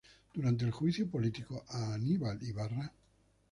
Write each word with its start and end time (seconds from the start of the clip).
Durante 0.33 0.65
el 0.65 0.71
juicio 0.71 1.07
político 1.07 1.63
a 1.69 1.93
Aníbal 1.93 2.41
Ibarra. 2.41 2.91